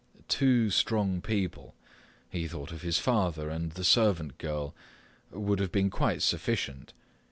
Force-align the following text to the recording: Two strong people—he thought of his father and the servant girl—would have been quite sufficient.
Two 0.27 0.71
strong 0.71 1.21
people—he 1.21 2.47
thought 2.47 2.71
of 2.71 2.81
his 2.81 2.97
father 2.97 3.51
and 3.51 3.73
the 3.73 3.83
servant 3.83 4.39
girl—would 4.39 5.59
have 5.59 5.71
been 5.71 5.91
quite 5.91 6.23
sufficient. 6.23 6.91